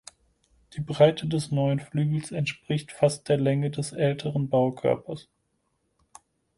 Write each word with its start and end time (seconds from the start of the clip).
Die 0.73 0.81
Breite 0.81 1.27
des 1.27 1.51
neuen 1.51 1.79
Flügels 1.79 2.31
entspricht 2.31 2.91
fast 2.91 3.29
der 3.29 3.37
Länge 3.37 3.69
des 3.69 3.91
älteren 3.91 4.49
Baukörpers. 4.49 5.29